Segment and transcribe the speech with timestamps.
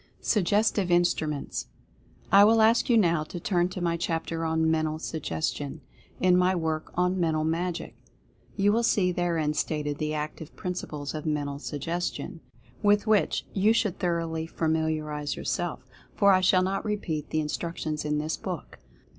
[0.21, 1.67] SUGGESTIVE INSTRUMENTS.
[2.31, 5.81] I will ask you now to turn to my chapter on "Men tal Suggestion,"
[6.19, 7.95] in my work on "Mental Magic."
[8.55, 12.39] You will see therein stated the active principles of Mental Suggestion,
[12.81, 15.81] with which you should thoroughly familiarize yourself,
[16.15, 18.79] for I shall not repeat the instruc tions in this book.